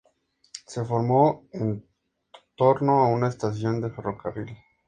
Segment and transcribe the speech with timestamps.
[0.65, 1.87] Se formó en
[2.55, 4.69] torno a una estación del Ferrocarril Santa Fe.